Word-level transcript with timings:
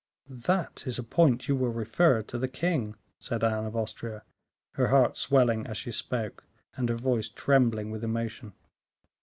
"That 0.31 0.85
is 0.87 0.97
a 0.97 1.03
point 1.03 1.47
you 1.47 1.55
will 1.55 1.69
refer 1.71 2.23
to 2.23 2.39
the 2.39 2.47
king," 2.47 2.95
said 3.19 3.43
Anne 3.43 3.65
of 3.65 3.75
Austria, 3.75 4.23
her 4.71 4.87
heart 4.87 5.15
swelling 5.15 5.67
as 5.67 5.77
she 5.77 5.91
spoke, 5.91 6.43
and 6.75 6.89
her 6.89 6.95
voice 6.95 7.29
trembling 7.29 7.91
with 7.91 8.03
emotion. 8.03 8.53